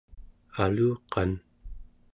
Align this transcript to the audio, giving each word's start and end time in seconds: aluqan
aluqan 0.63 1.31